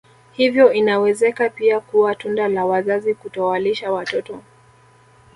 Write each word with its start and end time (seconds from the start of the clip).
Hiyo 0.31 0.73
inawezeka 0.73 1.49
pia 1.49 1.79
kuwa 1.79 2.15
tunda 2.15 2.47
la 2.47 2.65
wazazi 2.65 3.13
kutowalisha 3.13 3.91
watoto 3.91 4.41